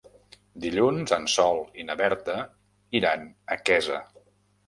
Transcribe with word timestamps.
Dilluns 0.61 1.13
en 1.17 1.27
Sol 1.33 1.59
i 1.83 1.85
na 1.89 1.97
Berta 2.01 2.37
iran 3.01 3.27
a 3.57 3.59
Quesa. 3.69 4.01